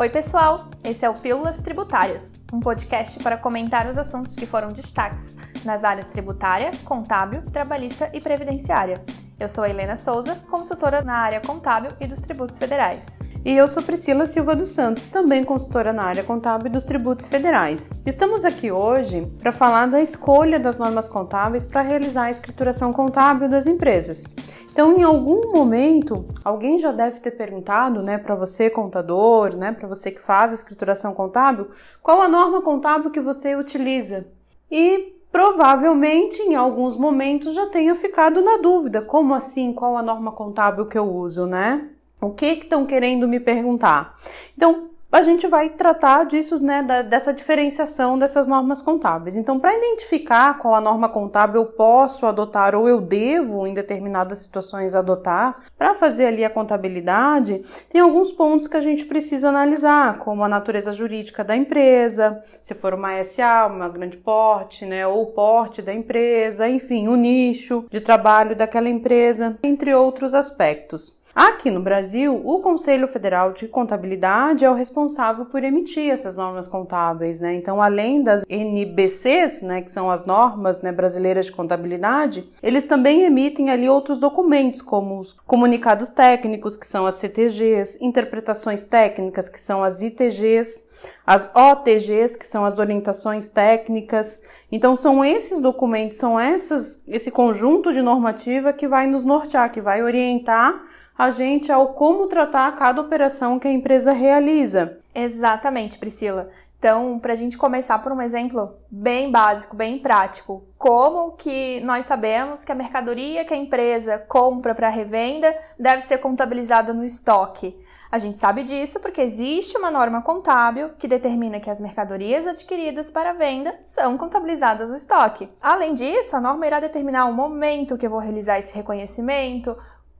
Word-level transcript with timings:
Oi, 0.00 0.08
pessoal! 0.08 0.70
Esse 0.84 1.04
é 1.04 1.10
o 1.10 1.12
Pílulas 1.12 1.58
Tributárias, 1.58 2.34
um 2.52 2.60
podcast 2.60 3.20
para 3.20 3.36
comentar 3.36 3.88
os 3.88 3.98
assuntos 3.98 4.36
que 4.36 4.46
foram 4.46 4.68
destaques 4.68 5.36
nas 5.64 5.82
áreas 5.82 6.06
tributária, 6.06 6.70
contábil, 6.84 7.42
trabalhista 7.50 8.08
e 8.14 8.20
previdenciária. 8.20 9.04
Eu 9.40 9.48
sou 9.48 9.64
a 9.64 9.68
Helena 9.68 9.96
Souza, 9.96 10.36
consultora 10.48 11.02
na 11.02 11.18
área 11.18 11.40
contábil 11.40 11.90
e 12.00 12.06
dos 12.06 12.20
tributos 12.20 12.58
federais. 12.58 13.18
E 13.44 13.56
eu 13.56 13.68
sou 13.68 13.82
Priscila 13.82 14.26
Silva 14.26 14.54
dos 14.56 14.70
Santos, 14.70 15.06
também 15.06 15.44
consultora 15.44 15.92
na 15.92 16.02
área 16.02 16.24
contábil 16.24 16.70
dos 16.70 16.84
tributos 16.84 17.26
federais. 17.26 17.90
Estamos 18.04 18.44
aqui 18.44 18.70
hoje 18.70 19.26
para 19.38 19.52
falar 19.52 19.86
da 19.86 20.02
escolha 20.02 20.58
das 20.58 20.76
normas 20.76 21.08
contábeis 21.08 21.64
para 21.64 21.80
realizar 21.80 22.24
a 22.24 22.30
escrituração 22.30 22.92
contábil 22.92 23.48
das 23.48 23.66
empresas. 23.66 24.24
Então, 24.70 24.98
em 24.98 25.02
algum 25.02 25.52
momento, 25.52 26.26
alguém 26.44 26.80
já 26.80 26.90
deve 26.90 27.20
ter 27.20 27.30
perguntado, 27.30 28.02
né, 28.02 28.18
para 28.18 28.34
você 28.34 28.68
contador, 28.68 29.56
né, 29.56 29.72
para 29.72 29.88
você 29.88 30.10
que 30.10 30.20
faz 30.20 30.50
a 30.50 30.56
escrituração 30.56 31.14
contábil, 31.14 31.68
qual 32.02 32.20
a 32.20 32.28
norma 32.28 32.60
contábil 32.60 33.10
que 33.10 33.20
você 33.20 33.54
utiliza? 33.54 34.26
E 34.70 35.14
provavelmente 35.30 36.42
em 36.42 36.56
alguns 36.56 36.96
momentos 36.96 37.54
já 37.54 37.66
tenha 37.66 37.94
ficado 37.94 38.42
na 38.42 38.58
dúvida, 38.58 39.00
como 39.00 39.32
assim, 39.32 39.72
qual 39.72 39.96
a 39.96 40.02
norma 40.02 40.32
contábil 40.32 40.86
que 40.86 40.98
eu 40.98 41.08
uso, 41.08 41.46
né? 41.46 41.88
O 42.20 42.30
que 42.30 42.46
estão 42.46 42.84
que 42.84 42.94
querendo 42.94 43.28
me 43.28 43.38
perguntar? 43.38 44.16
Então, 44.56 44.88
a 45.10 45.22
gente 45.22 45.46
vai 45.46 45.70
tratar 45.70 46.24
disso, 46.24 46.60
né, 46.60 46.82
da, 46.82 47.00
dessa 47.00 47.32
diferenciação 47.32 48.18
dessas 48.18 48.46
normas 48.46 48.82
contábeis. 48.82 49.36
Então, 49.36 49.58
para 49.58 49.74
identificar 49.74 50.58
qual 50.58 50.74
a 50.74 50.82
norma 50.82 51.08
contábil 51.08 51.62
eu 51.62 51.66
posso 51.66 52.26
adotar 52.26 52.74
ou 52.74 52.86
eu 52.86 53.00
devo, 53.00 53.66
em 53.66 53.72
determinadas 53.72 54.40
situações, 54.40 54.94
adotar, 54.94 55.56
para 55.78 55.94
fazer 55.94 56.26
ali 56.26 56.44
a 56.44 56.50
contabilidade, 56.50 57.62
tem 57.88 58.02
alguns 58.02 58.32
pontos 58.32 58.68
que 58.68 58.76
a 58.76 58.82
gente 58.82 59.06
precisa 59.06 59.48
analisar, 59.48 60.18
como 60.18 60.44
a 60.44 60.48
natureza 60.48 60.92
jurídica 60.92 61.42
da 61.42 61.56
empresa, 61.56 62.42
se 62.60 62.74
for 62.74 62.92
uma 62.92 63.24
SA, 63.24 63.66
uma 63.66 63.88
grande 63.88 64.18
porte, 64.18 64.84
né, 64.84 65.06
ou 65.06 65.22
o 65.22 65.26
porte 65.26 65.80
da 65.80 65.94
empresa, 65.94 66.68
enfim, 66.68 67.08
o 67.08 67.16
nicho 67.16 67.86
de 67.90 68.00
trabalho 68.00 68.54
daquela 68.54 68.90
empresa, 68.90 69.56
entre 69.62 69.94
outros 69.94 70.34
aspectos. 70.34 71.17
Aqui 71.34 71.70
no 71.70 71.80
Brasil, 71.80 72.40
o 72.44 72.60
Conselho 72.60 73.06
Federal 73.06 73.52
de 73.52 73.68
Contabilidade 73.68 74.64
é 74.64 74.70
o 74.70 74.74
responsável 74.74 75.44
por 75.44 75.62
emitir 75.62 76.10
essas 76.10 76.36
normas 76.36 76.66
contábeis, 76.66 77.38
né? 77.38 77.54
Então, 77.54 77.82
além 77.82 78.22
das 78.22 78.44
NBCs, 78.48 79.60
né, 79.62 79.82
que 79.82 79.90
são 79.90 80.10
as 80.10 80.24
normas 80.24 80.80
né, 80.80 80.90
brasileiras 80.90 81.46
de 81.46 81.52
contabilidade, 81.52 82.48
eles 82.62 82.84
também 82.84 83.24
emitem 83.24 83.70
ali 83.70 83.88
outros 83.88 84.18
documentos, 84.18 84.80
como 84.80 85.20
os 85.20 85.32
comunicados 85.46 86.08
técnicos, 86.08 86.76
que 86.76 86.86
são 86.86 87.06
as 87.06 87.16
CTGs, 87.16 87.98
interpretações 88.00 88.82
técnicas, 88.82 89.48
que 89.48 89.60
são 89.60 89.84
as 89.84 90.00
ITGs, 90.00 90.88
as 91.26 91.54
OTGs, 91.54 92.36
que 92.36 92.46
são 92.46 92.64
as 92.64 92.78
orientações 92.78 93.48
técnicas. 93.48 94.40
Então, 94.72 94.96
são 94.96 95.24
esses 95.24 95.60
documentos, 95.60 96.16
são 96.16 96.40
essas, 96.40 97.02
esse 97.06 97.30
conjunto 97.30 97.92
de 97.92 98.00
normativa 98.00 98.72
que 98.72 98.88
vai 98.88 99.06
nos 99.06 99.24
nortear, 99.24 99.70
que 99.70 99.80
vai 99.80 100.02
orientar 100.02 100.82
a 101.18 101.30
gente 101.30 101.72
ao 101.72 101.94
como 101.94 102.28
tratar 102.28 102.70
cada 102.76 103.00
operação 103.00 103.58
que 103.58 103.66
a 103.66 103.72
empresa 103.72 104.12
realiza. 104.12 105.00
Exatamente, 105.12 105.98
Priscila. 105.98 106.48
Então, 106.78 107.18
para 107.18 107.32
a 107.32 107.36
gente 107.36 107.58
começar 107.58 107.98
por 107.98 108.12
um 108.12 108.22
exemplo 108.22 108.72
bem 108.88 109.32
básico, 109.32 109.74
bem 109.74 109.98
prático, 109.98 110.62
como 110.78 111.32
que 111.32 111.80
nós 111.80 112.04
sabemos 112.04 112.64
que 112.64 112.70
a 112.70 112.74
mercadoria 112.74 113.44
que 113.44 113.52
a 113.52 113.56
empresa 113.56 114.16
compra 114.28 114.76
para 114.76 114.88
revenda 114.88 115.52
deve 115.76 116.02
ser 116.02 116.18
contabilizada 116.18 116.94
no 116.94 117.04
estoque? 117.04 117.76
A 118.12 118.18
gente 118.18 118.38
sabe 118.38 118.62
disso 118.62 119.00
porque 119.00 119.20
existe 119.20 119.76
uma 119.76 119.90
norma 119.90 120.22
contábil 120.22 120.90
que 120.90 121.08
determina 121.08 121.58
que 121.58 121.68
as 121.68 121.80
mercadorias 121.80 122.46
adquiridas 122.46 123.10
para 123.10 123.32
venda 123.32 123.76
são 123.82 124.16
contabilizadas 124.16 124.88
no 124.88 124.96
estoque. 124.96 125.50
Além 125.60 125.94
disso, 125.94 126.36
a 126.36 126.40
norma 126.40 126.64
irá 126.64 126.78
determinar 126.78 127.26
o 127.26 127.34
momento 127.34 127.98
que 127.98 128.06
eu 128.06 128.10
vou 128.10 128.20
realizar 128.20 128.56
esse 128.58 128.72
reconhecimento, 128.72 129.76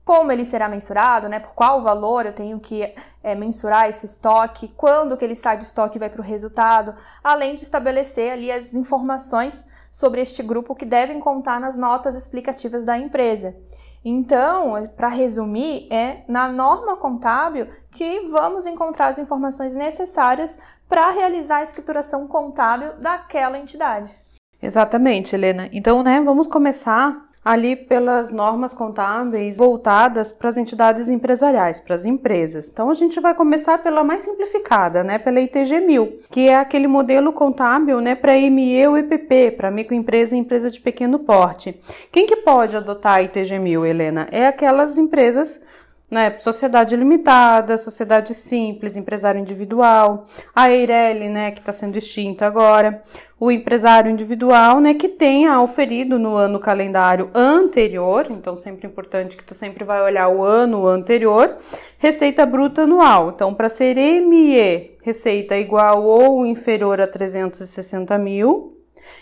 como 0.09 0.31
ele 0.31 0.43
será 0.43 0.67
mensurado, 0.67 1.29
né? 1.29 1.37
Por 1.37 1.53
qual 1.53 1.83
valor 1.83 2.25
eu 2.25 2.33
tenho 2.33 2.59
que 2.59 2.95
é, 3.21 3.35
mensurar 3.35 3.87
esse 3.87 4.07
estoque, 4.07 4.73
quando 4.75 5.15
que 5.15 5.23
ele 5.23 5.33
está 5.33 5.53
de 5.53 5.65
estoque 5.65 5.97
e 5.97 5.99
vai 5.99 6.09
para 6.09 6.19
o 6.19 6.23
resultado, 6.23 6.95
além 7.23 7.53
de 7.53 7.61
estabelecer 7.61 8.31
ali 8.31 8.51
as 8.51 8.73
informações 8.73 9.67
sobre 9.91 10.19
este 10.19 10.41
grupo 10.41 10.73
que 10.73 10.83
devem 10.83 11.19
contar 11.19 11.59
nas 11.59 11.77
notas 11.77 12.15
explicativas 12.15 12.83
da 12.83 12.97
empresa. 12.97 13.55
Então, 14.03 14.89
para 14.97 15.09
resumir, 15.09 15.87
é 15.93 16.23
na 16.27 16.47
norma 16.47 16.97
contábil 16.97 17.67
que 17.91 18.21
vamos 18.31 18.65
encontrar 18.65 19.09
as 19.09 19.19
informações 19.19 19.75
necessárias 19.75 20.57
para 20.87 21.11
realizar 21.11 21.57
a 21.57 21.63
escrituração 21.63 22.27
contábil 22.27 22.93
daquela 22.99 23.59
entidade. 23.59 24.15
Exatamente, 24.59 25.35
Helena. 25.35 25.69
Então, 25.71 26.01
né, 26.01 26.19
vamos 26.19 26.47
começar 26.47 27.28
ali 27.43 27.75
pelas 27.75 28.31
normas 28.31 28.73
contábeis 28.73 29.57
voltadas 29.57 30.31
para 30.33 30.49
as 30.49 30.57
entidades 30.57 31.07
empresariais, 31.07 31.79
para 31.79 31.95
as 31.95 32.05
empresas. 32.05 32.69
Então 32.69 32.89
a 32.89 32.93
gente 32.93 33.19
vai 33.19 33.33
começar 33.33 33.77
pela 33.77 34.03
mais 34.03 34.23
simplificada, 34.23 35.03
né, 35.03 35.17
pela 35.17 35.39
ITG 35.39 35.79
1000, 35.79 36.19
que 36.29 36.49
é 36.49 36.55
aquele 36.55 36.87
modelo 36.87 37.31
contábil, 37.31 38.01
né, 38.01 38.15
para 38.15 38.33
ME 38.33 38.87
ou 38.87 38.97
EPP, 38.97 39.51
para 39.51 39.71
microempresa 39.71 40.35
e 40.35 40.39
empresa 40.39 40.69
de 40.69 40.81
pequeno 40.81 41.19
porte. 41.19 41.79
Quem 42.11 42.25
que 42.25 42.35
pode 42.37 42.75
adotar 42.75 43.15
a 43.15 43.23
ITG 43.23 43.57
1000, 43.57 43.85
Helena? 43.85 44.27
É 44.31 44.45
aquelas 44.47 44.97
empresas 44.97 45.61
né? 46.09 46.35
Sociedade 46.39 46.95
limitada, 46.95 47.77
sociedade 47.77 48.33
simples, 48.33 48.97
empresário 48.97 49.39
individual, 49.39 50.25
a 50.55 50.69
Eireli, 50.69 51.29
né, 51.29 51.51
que 51.51 51.59
está 51.59 51.71
sendo 51.71 51.97
extinta 51.97 52.45
agora, 52.45 53.01
o 53.39 53.51
empresário 53.51 54.11
individual, 54.11 54.79
né, 54.79 54.93
que 54.93 55.07
tenha 55.07 55.61
oferido 55.61 56.17
no 56.17 56.35
ano 56.35 56.59
calendário 56.59 57.29
anterior, 57.33 58.27
então 58.29 58.57
sempre 58.57 58.87
importante 58.87 59.37
que 59.37 59.43
tu 59.43 59.53
sempre 59.53 59.83
vai 59.83 60.01
olhar 60.01 60.27
o 60.29 60.43
ano 60.43 60.87
anterior, 60.87 61.57
receita 61.97 62.45
bruta 62.45 62.81
anual. 62.81 63.31
Então, 63.35 63.53
para 63.53 63.69
ser 63.69 63.95
ME, 63.95 64.97
receita 65.03 65.55
igual 65.55 66.03
ou 66.03 66.45
inferior 66.45 66.99
a 66.99 67.07
360 67.07 68.17
mil, 68.17 68.78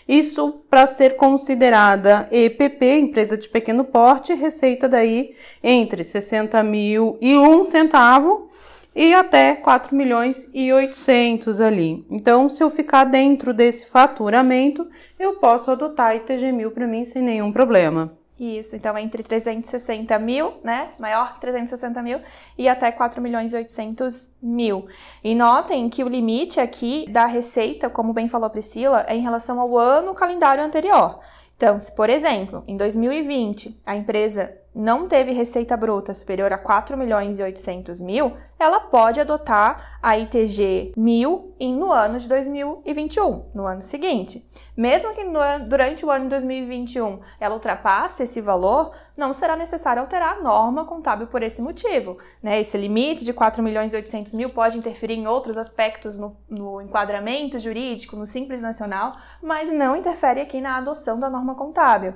isso 0.08 0.62
para 0.68 0.86
ser 0.86 1.16
considerada 1.16 2.28
EPP, 2.30 2.84
empresa 2.98 3.36
de 3.36 3.48
pequeno 3.48 3.84
porte, 3.84 4.34
receita 4.34 4.88
daí 4.88 5.34
entre 5.62 6.02
60 6.02 6.62
mil 6.62 7.18
e 7.20 7.36
um 7.36 7.64
centavo 7.66 8.48
e 8.94 9.14
até 9.14 9.54
4 9.54 9.94
milhões 9.94 10.50
e 10.52 10.72
800 10.72 11.60
ali. 11.60 12.04
Então, 12.10 12.48
se 12.48 12.62
eu 12.62 12.68
ficar 12.68 13.04
dentro 13.04 13.54
desse 13.54 13.86
faturamento, 13.86 14.88
eu 15.18 15.34
posso 15.34 15.70
adotar 15.70 16.16
ITG 16.16 16.50
mil 16.52 16.70
para 16.70 16.86
mim 16.86 17.04
sem 17.04 17.22
nenhum 17.22 17.52
problema. 17.52 18.18
Isso, 18.38 18.76
então 18.76 18.96
entre 18.96 19.24
360 19.24 20.16
mil, 20.20 20.54
né? 20.62 20.90
Maior 20.96 21.34
que 21.34 21.40
360 21.40 22.00
mil 22.02 22.20
e 22.56 22.68
até 22.68 22.92
4 22.92 23.20
milhões 23.20 23.52
e 23.52 23.56
800 23.56 24.30
mil. 24.40 24.86
E 25.24 25.34
notem 25.34 25.88
que 25.90 26.04
o 26.04 26.08
limite 26.08 26.60
aqui 26.60 27.06
da 27.10 27.26
receita, 27.26 27.90
como 27.90 28.12
bem 28.12 28.28
falou 28.28 28.46
a 28.46 28.50
Priscila, 28.50 29.04
é 29.08 29.16
em 29.16 29.22
relação 29.22 29.58
ao 29.58 29.76
ano 29.76 30.14
calendário 30.14 30.62
anterior. 30.62 31.18
Então, 31.56 31.80
se 31.80 31.92
por 31.96 32.08
exemplo, 32.08 32.62
em 32.68 32.76
2020 32.76 33.80
a 33.84 33.96
empresa 33.96 34.56
não 34.74 35.08
teve 35.08 35.32
receita 35.32 35.76
bruta 35.76 36.14
superior 36.14 36.52
a 36.52 36.58
4 36.58 36.96
milhões 36.96 37.38
e 37.38 37.42
800 37.42 38.00
mil, 38.00 38.36
ela 38.58 38.80
pode 38.80 39.20
adotar 39.20 39.98
a 40.02 40.18
ITG 40.18 40.92
1000 40.96 41.54
no 41.60 41.92
ano 41.92 42.18
de 42.18 42.28
2021, 42.28 43.50
no 43.54 43.66
ano 43.66 43.82
seguinte. 43.82 44.48
Mesmo 44.76 45.12
que 45.14 45.24
no, 45.24 45.40
durante 45.68 46.04
o 46.04 46.10
ano 46.10 46.24
de 46.24 46.30
2021 46.30 47.20
ela 47.40 47.54
ultrapasse 47.54 48.22
esse 48.22 48.40
valor, 48.40 48.92
não 49.16 49.32
será 49.32 49.56
necessário 49.56 50.00
alterar 50.00 50.36
a 50.36 50.40
norma 50.40 50.84
contábil 50.84 51.26
por 51.26 51.42
esse 51.42 51.60
motivo. 51.60 52.18
Né? 52.40 52.60
Esse 52.60 52.78
limite 52.78 53.24
de 53.24 53.32
4 53.32 53.62
milhões 53.62 53.92
e 53.92 53.96
800 53.96 54.34
mil 54.34 54.50
pode 54.50 54.78
interferir 54.78 55.14
em 55.14 55.26
outros 55.26 55.58
aspectos 55.58 56.16
no, 56.18 56.36
no 56.48 56.80
enquadramento 56.80 57.58
jurídico, 57.58 58.16
no 58.16 58.26
Simples 58.26 58.60
Nacional, 58.60 59.16
mas 59.42 59.72
não 59.72 59.96
interfere 59.96 60.40
aqui 60.40 60.60
na 60.60 60.76
adoção 60.76 61.18
da 61.18 61.28
norma 61.28 61.54
contábil. 61.54 62.14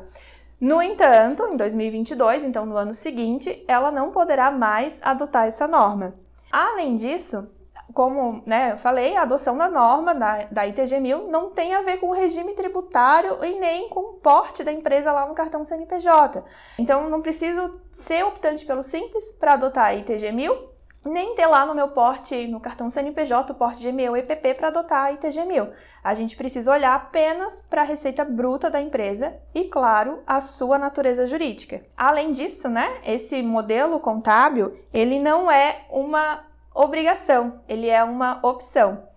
No 0.62 0.80
entanto, 0.80 1.44
em 1.48 1.56
2022, 1.56 2.44
então 2.44 2.64
no 2.64 2.76
ano 2.76 2.94
seguinte, 2.94 3.64
ela 3.66 3.90
não 3.90 4.12
poderá 4.12 4.48
mais 4.48 4.96
adotar 5.02 5.48
essa 5.48 5.66
norma. 5.66 6.14
Além 6.52 6.94
disso, 6.94 7.48
como 7.92 8.44
né, 8.46 8.70
eu 8.70 8.76
falei, 8.76 9.16
a 9.16 9.22
adoção 9.22 9.58
da 9.58 9.68
norma 9.68 10.14
da, 10.14 10.44
da 10.44 10.64
ITG 10.64 11.00
1000 11.00 11.26
não 11.26 11.50
tem 11.50 11.74
a 11.74 11.82
ver 11.82 11.96
com 11.98 12.10
o 12.10 12.14
regime 12.14 12.54
tributário 12.54 13.44
e 13.44 13.58
nem 13.58 13.88
com 13.88 13.98
o 14.02 14.12
porte 14.12 14.62
da 14.62 14.72
empresa 14.72 15.10
lá 15.10 15.26
no 15.26 15.34
cartão 15.34 15.64
CNPJ. 15.64 16.44
Então, 16.78 17.10
não 17.10 17.20
preciso 17.20 17.80
ser 17.90 18.24
optante 18.24 18.64
pelo 18.64 18.84
Simples 18.84 19.24
para 19.40 19.54
adotar 19.54 19.86
a 19.86 19.94
ITG 19.96 20.30
1000 20.30 20.71
nem 21.04 21.34
ter 21.34 21.46
lá 21.46 21.66
no 21.66 21.74
meu 21.74 21.88
porte, 21.88 22.46
no 22.46 22.60
cartão 22.60 22.88
CNPJ, 22.88 23.52
o 23.52 23.56
porte 23.56 23.82
GME 23.82 24.08
ou 24.08 24.16
EPP 24.16 24.54
para 24.54 24.68
adotar 24.68 25.06
a 25.06 25.12
ITG 25.12 25.44
1000. 25.44 25.68
A 26.02 26.14
gente 26.14 26.36
precisa 26.36 26.72
olhar 26.72 26.94
apenas 26.94 27.64
para 27.68 27.82
a 27.82 27.84
receita 27.84 28.24
bruta 28.24 28.70
da 28.70 28.80
empresa 28.80 29.34
e, 29.54 29.64
claro, 29.64 30.22
a 30.26 30.40
sua 30.40 30.78
natureza 30.78 31.26
jurídica. 31.26 31.84
Além 31.96 32.30
disso, 32.30 32.68
né, 32.68 33.00
esse 33.04 33.42
modelo 33.42 34.00
contábil, 34.00 34.78
ele 34.92 35.18
não 35.18 35.50
é 35.50 35.86
uma 35.90 36.44
obrigação, 36.74 37.60
ele 37.68 37.88
é 37.88 38.02
uma 38.02 38.38
opção. 38.42 39.10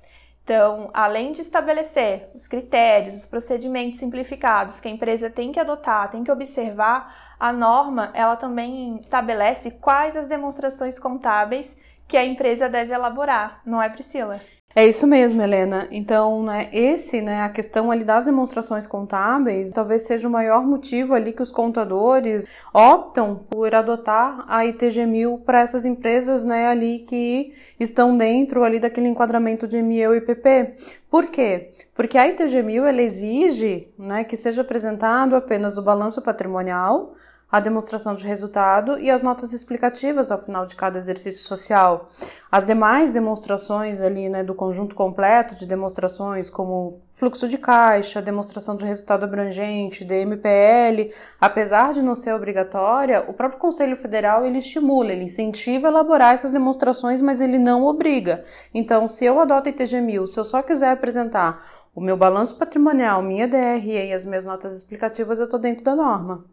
Então, 0.44 0.92
além 0.94 1.32
de 1.32 1.42
estabelecer 1.42 2.30
os 2.36 2.48
critérios, 2.48 3.16
os 3.16 3.26
procedimentos 3.26 3.98
simplificados 3.98 4.80
que 4.80 4.88
a 4.88 4.92
empresa 4.92 5.28
tem 5.28 5.52
que 5.52 5.60
adotar, 5.60 6.10
tem 6.12 6.24
que 6.24 6.32
observar, 6.32 7.25
a 7.40 7.52
norma 7.52 8.12
ela 8.14 8.36
também 8.36 9.00
estabelece 9.02 9.72
quais 9.72 10.16
as 10.16 10.28
demonstrações 10.28 10.98
contábeis 11.00 11.78
que 12.08 12.18
a 12.18 12.26
empresa 12.26 12.70
deve 12.70 12.94
elaborar, 12.94 13.62
não 13.66 13.82
é, 13.82 13.90
Priscila? 13.90 14.42
É 14.78 14.86
isso 14.86 15.08
mesmo, 15.08 15.42
Helena. 15.42 15.88
Então, 15.90 16.44
né, 16.44 16.70
esse, 16.74 17.22
né, 17.22 17.44
a 17.44 17.50
questão 17.50 17.90
ali 17.90 18.04
das 18.04 18.26
demonstrações 18.26 18.86
contábeis, 18.86 19.72
talvez 19.72 20.06
seja 20.06 20.28
o 20.28 20.32
maior 20.32 20.66
motivo 20.66 21.14
ali 21.14 21.32
que 21.32 21.42
os 21.42 21.50
contadores 21.50 22.46
optam 22.74 23.38
por 23.50 23.74
adotar 23.74 24.44
a 24.50 24.66
ITG 24.66 25.06
1000 25.06 25.38
para 25.46 25.62
essas 25.62 25.86
empresas, 25.86 26.44
né, 26.44 26.68
ali 26.68 27.00
que 27.00 27.54
estão 27.80 28.18
dentro 28.18 28.66
ali 28.66 28.78
daquele 28.78 29.08
enquadramento 29.08 29.66
de 29.66 29.82
ME 29.82 30.02
e 30.14 30.20
PP. 30.20 30.76
Por 31.10 31.28
quê? 31.28 31.72
Porque 31.94 32.18
a 32.18 32.28
ITG 32.28 32.62
1000 32.62 32.86
ela 32.86 33.02
exige, 33.02 33.88
né, 33.98 34.26
que 34.26 34.36
seja 34.36 34.62
apresentado 34.62 35.38
apenas 35.38 35.78
o 35.78 35.84
balanço 35.84 36.22
patrimonial, 36.22 37.14
a 37.52 37.60
demonstração 37.60 38.16
de 38.16 38.26
resultado 38.26 39.00
e 39.00 39.10
as 39.10 39.22
notas 39.22 39.54
explicativas 39.54 40.32
ao 40.32 40.42
final 40.42 40.66
de 40.66 40.76
cada 40.76 40.98
exercício 40.98 41.44
social. 41.44 42.08
As 42.52 42.66
demais 42.66 43.12
demonstrações 43.12 44.02
ali, 44.02 44.30
né, 44.30 44.44
do 44.44 44.54
conjunto 44.54 44.96
completo 44.96 45.56
de 45.56 45.66
demonstrações, 45.66 46.50
como 46.50 47.02
fluxo 47.12 47.48
de 47.48 47.58
caixa, 47.58 48.22
demonstração 48.22 48.76
de 48.76 48.86
resultado 48.86 49.24
abrangente, 49.24 50.04
DMPL, 50.04 51.14
apesar 51.40 51.94
de 51.94 52.02
não 52.02 52.16
ser 52.16 52.34
obrigatória, 52.34 53.24
o 53.28 53.34
próprio 53.34 53.60
Conselho 53.60 53.96
Federal 53.96 54.46
ele 54.46 54.60
estimula, 54.60 55.14
ele 55.14 55.24
incentiva 55.24 55.88
a 55.88 55.92
elaborar 55.92 56.34
essas 56.34 56.52
demonstrações, 56.52 57.22
mas 57.22 57.40
ele 57.40 57.58
não 57.58 57.86
obriga. 57.86 58.44
Então, 58.74 59.08
se 59.08 59.24
eu 59.24 59.40
adoto 59.40 59.70
ITG 59.70 60.02
1000, 60.02 60.28
se 60.28 60.40
eu 60.40 60.44
só 60.44 60.62
quiser 60.62 60.92
apresentar 60.92 61.64
o 61.96 62.02
meu 62.02 62.18
balanço 62.18 62.58
patrimonial, 62.58 63.22
minha 63.22 63.48
DRE 63.48 64.10
e 64.10 64.14
as 64.14 64.26
minhas 64.26 64.44
notas 64.44 64.76
explicativas, 64.76 65.40
eu 65.40 65.46
estou 65.46 65.58
dentro 65.58 65.86
da 65.86 65.96
norma. 65.96 66.44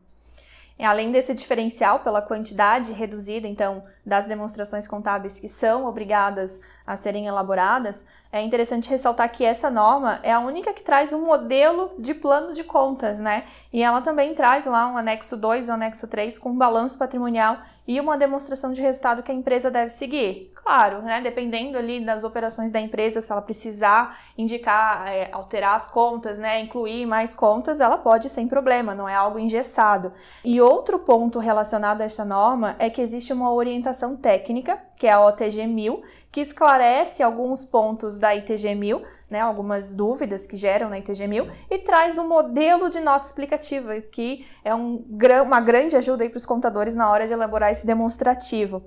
Além 0.79 1.13
desse 1.13 1.33
diferencial 1.33 2.01
pela 2.01 2.21
quantidade 2.21 2.93
reduzida, 2.93 3.47
então, 3.47 3.85
das 4.05 4.27
demonstrações 4.27 4.89
contábeis 4.89 5.39
que 5.39 5.49
são 5.49 5.87
obrigadas 5.87 6.61
a 6.87 6.97
serem 6.97 7.27
elaboradas, 7.27 8.05
é 8.33 8.41
interessante 8.41 8.89
ressaltar 8.89 9.31
que 9.31 9.45
essa 9.45 9.71
norma 9.71 10.19
é 10.23 10.33
a 10.33 10.41
única 10.41 10.73
que 10.73 10.83
traz 10.83 11.13
um 11.13 11.25
modelo 11.25 11.93
de 11.99 12.15
plano 12.15 12.53
de 12.55 12.65
contas, 12.65 13.21
né? 13.21 13.45
E 13.73 13.83
ela 13.83 14.01
também 14.01 14.35
traz 14.35 14.67
lá 14.67 14.87
um 14.89 14.97
anexo 14.97 15.37
2 15.37 15.69
um 15.69 15.75
anexo 15.75 16.09
3 16.09 16.39
com 16.39 16.51
um 16.51 16.57
balanço 16.57 16.97
patrimonial 16.99 17.59
e 17.87 18.01
uma 18.01 18.17
demonstração 18.17 18.73
de 18.73 18.81
resultado 18.81 19.23
que 19.23 19.31
a 19.31 19.35
empresa 19.35 19.71
deve 19.71 19.91
seguir. 19.91 20.51
Claro, 20.64 21.03
né? 21.03 21.20
Dependendo 21.20 21.76
ali 21.76 22.05
das 22.05 22.23
operações 22.23 22.70
da 22.70 22.81
empresa, 22.81 23.20
se 23.20 23.32
ela 23.32 23.43
precisar 23.43 24.19
indicar, 24.38 25.09
é, 25.09 25.29
alterar 25.32 25.75
as 25.75 25.88
contas, 25.88 26.38
né? 26.38 26.61
Incluir 26.61 27.05
mais 27.05 27.35
contas, 27.35 27.81
ela 27.81 27.99
pode 27.99 28.29
sem 28.29 28.47
problema, 28.47 28.94
não 28.94 29.09
é 29.09 29.14
algo 29.14 29.41
engessado. 29.41 30.12
E 30.44 30.61
outro 30.61 31.00
ponto 31.00 31.41
relacionado 31.41 32.00
a 32.00 32.05
esta 32.05 32.25
norma 32.25 32.76
é 32.79 32.88
que 32.88 33.03
existe 33.03 33.32
uma 33.32 33.53
orientação 33.53 34.17
técnica, 34.17 34.79
que 34.97 35.09
é 35.09 35.12
a 35.12 35.20
OTG 35.26 35.67
1000, 35.67 36.00
que 36.31 36.41
esclarece 36.41 37.25
alguns 37.25 37.64
pontos 37.64 38.20
da 38.20 38.35
ITG 38.35 38.76
1000, 38.76 39.03
né, 39.29 39.41
algumas 39.41 39.94
dúvidas 39.94 40.47
que 40.47 40.56
geram 40.56 40.88
na 40.88 40.99
ITG 40.99 41.26
1000 41.26 41.49
e 41.70 41.79
traz 41.79 42.19
um 42.19 42.29
modelo 42.29 42.88
de 42.88 43.00
nota 43.00 43.26
explicativa, 43.26 44.00
que 44.00 44.47
é 44.62 44.75
um, 44.75 45.05
uma 45.44 45.61
grande 45.61 45.97
ajuda 45.97 46.29
para 46.29 46.37
os 46.37 46.47
contadores 46.47 46.94
na 46.94 47.11
hora 47.11 47.26
de 47.26 47.32
elaborar 47.32 47.73
esse 47.73 47.87
demonstrativo. 47.87 48.82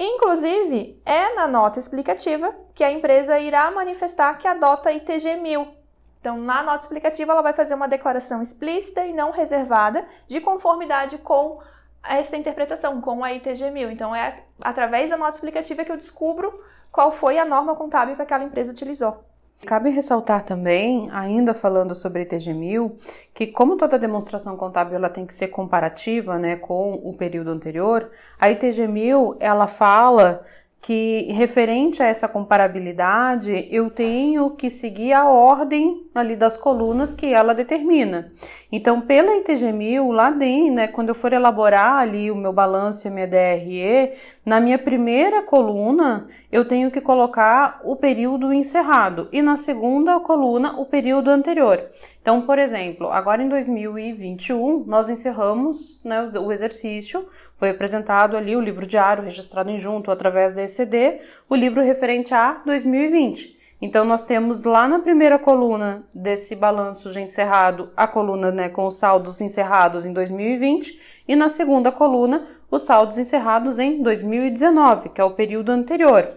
Inclusive, 0.00 1.02
é 1.04 1.34
na 1.34 1.48
nota 1.48 1.80
explicativa 1.80 2.54
que 2.72 2.84
a 2.84 2.92
empresa 2.92 3.36
irá 3.40 3.68
manifestar 3.72 4.38
que 4.38 4.46
adota 4.46 4.92
ITG 4.92 5.34
1000. 5.34 5.74
Então, 6.20 6.38
na 6.38 6.62
nota 6.62 6.84
explicativa, 6.84 7.32
ela 7.32 7.42
vai 7.42 7.52
fazer 7.52 7.74
uma 7.74 7.88
declaração 7.88 8.40
explícita 8.40 9.04
e 9.04 9.12
não 9.12 9.32
reservada 9.32 10.06
de 10.28 10.40
conformidade 10.40 11.18
com 11.18 11.60
essa 12.00 12.36
interpretação, 12.36 13.00
com 13.00 13.24
a 13.24 13.32
ITG 13.32 13.72
1000. 13.72 13.90
Então, 13.90 14.14
é 14.14 14.44
através 14.60 15.10
da 15.10 15.16
nota 15.16 15.34
explicativa 15.34 15.84
que 15.84 15.90
eu 15.90 15.96
descubro 15.96 16.62
qual 16.92 17.10
foi 17.10 17.36
a 17.36 17.44
norma 17.44 17.74
contábil 17.74 18.14
que 18.14 18.22
aquela 18.22 18.44
empresa 18.44 18.70
utilizou. 18.70 19.24
Cabe 19.66 19.90
ressaltar 19.90 20.44
também, 20.44 21.08
ainda 21.12 21.52
falando 21.52 21.92
sobre 21.94 22.22
ITG 22.22 22.54
1000, 22.54 22.94
que 23.34 23.46
como 23.48 23.76
toda 23.76 23.98
demonstração 23.98 24.56
contábil 24.56 24.94
ela 24.94 25.10
tem 25.10 25.26
que 25.26 25.34
ser 25.34 25.48
comparativa, 25.48 26.38
né, 26.38 26.54
com 26.56 26.94
o 26.94 27.12
período 27.16 27.50
anterior, 27.50 28.08
a 28.38 28.48
ITG 28.50 28.86
1000 28.86 29.36
ela 29.40 29.66
fala 29.66 30.44
que 30.80 31.28
referente 31.32 32.02
a 32.02 32.06
essa 32.06 32.28
comparabilidade, 32.28 33.68
eu 33.70 33.90
tenho 33.90 34.50
que 34.50 34.70
seguir 34.70 35.12
a 35.12 35.28
ordem 35.28 36.06
ali 36.14 36.36
das 36.36 36.56
colunas 36.56 37.14
que 37.14 37.32
ela 37.32 37.54
determina. 37.54 38.32
Então, 38.70 39.00
pela 39.00 39.32
ITG1000, 39.42 40.10
lá 40.10 40.30
dentro, 40.30 40.74
né, 40.74 40.86
quando 40.88 41.10
eu 41.10 41.14
for 41.14 41.32
elaborar 41.32 41.98
ali 41.98 42.30
o 42.30 42.36
meu 42.36 42.52
balanço 42.52 43.06
e 43.06 43.08
a 43.08 43.12
minha 43.12 43.26
DRE, 43.26 44.12
na 44.44 44.60
minha 44.60 44.78
primeira 44.78 45.42
coluna, 45.42 46.26
eu 46.50 46.64
tenho 46.64 46.90
que 46.90 47.00
colocar 47.00 47.80
o 47.84 47.96
período 47.96 48.52
encerrado 48.52 49.28
e 49.32 49.42
na 49.42 49.56
segunda 49.56 50.18
coluna 50.20 50.78
o 50.80 50.86
período 50.86 51.28
anterior. 51.28 51.90
Então, 52.20 52.42
por 52.42 52.58
exemplo, 52.58 53.10
agora 53.10 53.42
em 53.42 53.48
2021, 53.48 54.84
nós 54.86 55.08
encerramos 55.08 55.98
né, 56.04 56.26
o 56.38 56.52
exercício, 56.52 57.26
foi 57.54 57.70
apresentado 57.70 58.36
ali 58.36 58.54
o 58.54 58.60
livro 58.60 58.86
diário 58.86 59.24
registrado 59.24 59.70
em 59.70 59.78
junto 59.78 60.10
através 60.10 60.52
da 60.52 60.62
ECD, 60.68 61.20
o 61.48 61.54
livro 61.54 61.82
referente 61.82 62.32
a 62.32 62.62
2020. 62.64 63.58
Então, 63.80 64.04
nós 64.04 64.24
temos 64.24 64.64
lá 64.64 64.88
na 64.88 64.98
primeira 64.98 65.38
coluna 65.38 66.04
desse 66.12 66.56
balanço 66.56 67.12
já 67.12 67.20
encerrado 67.20 67.90
a 67.96 68.08
coluna 68.08 68.50
né, 68.50 68.68
com 68.68 68.86
os 68.86 68.94
saldos 68.94 69.40
encerrados 69.40 70.04
em 70.04 70.12
2020 70.12 70.98
e 71.28 71.36
na 71.36 71.48
segunda 71.48 71.92
coluna 71.92 72.44
os 72.70 72.82
saldos 72.82 73.18
encerrados 73.18 73.78
em 73.78 74.02
2019, 74.02 75.10
que 75.10 75.20
é 75.20 75.24
o 75.24 75.30
período 75.30 75.70
anterior. 75.70 76.28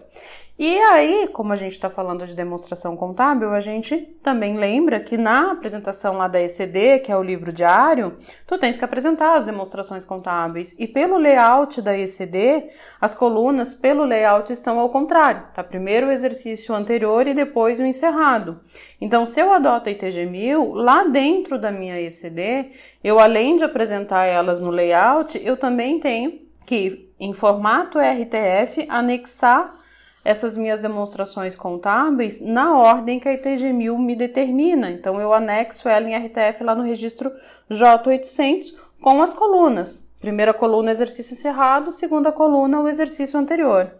E 0.64 0.78
aí, 0.78 1.28
como 1.32 1.52
a 1.52 1.56
gente 1.56 1.72
está 1.72 1.90
falando 1.90 2.24
de 2.24 2.36
demonstração 2.36 2.96
contábil, 2.96 3.50
a 3.50 3.58
gente 3.58 3.96
também 4.22 4.56
lembra 4.56 5.00
que 5.00 5.16
na 5.16 5.50
apresentação 5.50 6.16
lá 6.16 6.28
da 6.28 6.40
ECD, 6.40 7.00
que 7.00 7.10
é 7.10 7.16
o 7.16 7.22
livro 7.22 7.52
diário, 7.52 8.16
tu 8.46 8.56
tens 8.56 8.78
que 8.78 8.84
apresentar 8.84 9.36
as 9.36 9.42
demonstrações 9.42 10.04
contábeis. 10.04 10.72
E 10.78 10.86
pelo 10.86 11.16
layout 11.16 11.82
da 11.82 11.98
ECD, 11.98 12.68
as 13.00 13.12
colunas 13.12 13.74
pelo 13.74 14.04
layout 14.04 14.52
estão 14.52 14.78
ao 14.78 14.88
contrário, 14.88 15.48
tá? 15.52 15.64
Primeiro 15.64 16.06
o 16.06 16.12
exercício 16.12 16.72
anterior 16.76 17.26
e 17.26 17.34
depois 17.34 17.80
o 17.80 17.84
encerrado. 17.84 18.60
Então, 19.00 19.26
se 19.26 19.40
eu 19.40 19.52
adoto 19.52 19.88
a 19.88 19.92
ITG 19.92 20.26
1000, 20.26 20.74
lá 20.74 21.02
dentro 21.02 21.58
da 21.58 21.72
minha 21.72 22.00
ECD, 22.00 22.70
eu 23.02 23.18
além 23.18 23.56
de 23.56 23.64
apresentar 23.64 24.26
elas 24.26 24.60
no 24.60 24.70
layout, 24.70 25.40
eu 25.44 25.56
também 25.56 25.98
tenho 25.98 26.40
que, 26.64 27.12
em 27.18 27.32
formato 27.32 27.98
RTF, 27.98 28.86
anexar 28.88 29.81
essas 30.24 30.56
minhas 30.56 30.80
demonstrações 30.80 31.54
contábeis 31.56 32.40
na 32.40 32.76
ordem 32.78 33.18
que 33.18 33.28
a 33.28 33.34
ITG 33.34 33.72
1000 33.72 33.98
me 33.98 34.14
determina. 34.14 34.90
Então, 34.90 35.20
eu 35.20 35.32
anexo 35.32 35.88
ela 35.88 36.08
em 36.08 36.16
RTF 36.16 36.62
lá 36.62 36.74
no 36.74 36.82
registro 36.82 37.32
J800 37.70 38.74
com 39.00 39.22
as 39.22 39.34
colunas. 39.34 40.06
Primeira 40.20 40.54
coluna, 40.54 40.92
exercício 40.92 41.32
encerrado, 41.32 41.90
segunda 41.90 42.30
coluna, 42.30 42.80
o 42.80 42.88
exercício 42.88 43.38
anterior. 43.38 43.90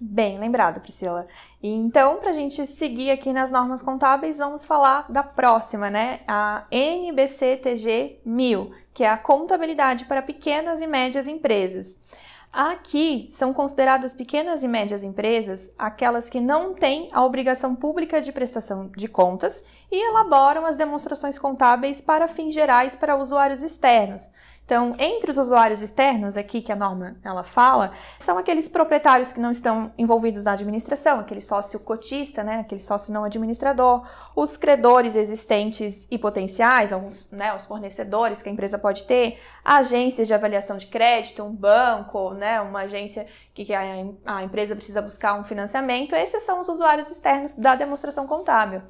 Bem 0.00 0.38
lembrado, 0.38 0.80
Priscila. 0.80 1.26
Então, 1.60 2.18
para 2.18 2.30
a 2.30 2.32
gente 2.32 2.64
seguir 2.66 3.10
aqui 3.10 3.32
nas 3.32 3.50
normas 3.50 3.82
contábeis, 3.82 4.38
vamos 4.38 4.64
falar 4.64 5.10
da 5.10 5.24
próxima, 5.24 5.90
né? 5.90 6.20
A 6.26 6.64
NBCTG 6.70 8.20
1000, 8.24 8.70
que 8.94 9.02
é 9.02 9.08
a 9.08 9.16
contabilidade 9.16 10.04
para 10.04 10.22
pequenas 10.22 10.80
e 10.80 10.86
médias 10.86 11.26
empresas. 11.26 11.98
Aqui 12.52 13.28
são 13.30 13.52
consideradas 13.52 14.14
pequenas 14.14 14.62
e 14.62 14.68
médias 14.68 15.04
empresas 15.04 15.70
aquelas 15.78 16.30
que 16.30 16.40
não 16.40 16.72
têm 16.72 17.08
a 17.12 17.22
obrigação 17.22 17.74
pública 17.76 18.22
de 18.22 18.32
prestação 18.32 18.90
de 18.96 19.06
contas 19.06 19.62
e 19.92 20.08
elaboram 20.10 20.64
as 20.64 20.76
demonstrações 20.76 21.38
contábeis 21.38 22.00
para 22.00 22.26
fins 22.26 22.54
gerais 22.54 22.94
para 22.94 23.16
usuários 23.16 23.62
externos, 23.62 24.22
então, 24.68 24.94
entre 24.98 25.30
os 25.30 25.38
usuários 25.38 25.80
externos 25.80 26.36
aqui 26.36 26.60
que 26.60 26.70
a 26.70 26.76
norma 26.76 27.16
ela 27.24 27.42
fala, 27.42 27.90
são 28.18 28.36
aqueles 28.36 28.68
proprietários 28.68 29.32
que 29.32 29.40
não 29.40 29.50
estão 29.50 29.90
envolvidos 29.96 30.44
na 30.44 30.52
administração, 30.52 31.20
aquele 31.20 31.40
sócio 31.40 31.80
cotista, 31.80 32.44
né, 32.44 32.60
aquele 32.60 32.78
sócio 32.82 33.10
não 33.10 33.24
administrador, 33.24 34.06
os 34.36 34.58
credores 34.58 35.16
existentes 35.16 36.06
e 36.10 36.18
potenciais, 36.18 36.92
alguns, 36.92 37.26
né, 37.32 37.54
os 37.54 37.64
fornecedores 37.64 38.42
que 38.42 38.50
a 38.50 38.52
empresa 38.52 38.78
pode 38.78 39.04
ter, 39.04 39.40
agências 39.64 40.28
de 40.28 40.34
avaliação 40.34 40.76
de 40.76 40.86
crédito, 40.86 41.42
um 41.42 41.54
banco, 41.54 42.34
né, 42.34 42.60
uma 42.60 42.80
agência 42.80 43.26
que 43.54 43.72
a, 43.72 43.80
a 44.26 44.42
empresa 44.42 44.76
precisa 44.76 45.00
buscar 45.00 45.40
um 45.40 45.44
financiamento, 45.44 46.14
esses 46.14 46.42
são 46.42 46.60
os 46.60 46.68
usuários 46.68 47.10
externos 47.10 47.54
da 47.54 47.74
demonstração 47.74 48.26
contábil. 48.26 48.82